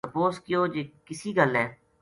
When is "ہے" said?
1.59-1.65